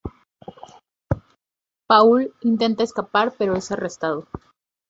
Paul 1.87 2.33
intenta 2.41 2.81
escapar 2.83 3.35
pero 3.37 3.55
es 3.55 3.71
arrestado. 3.71 4.27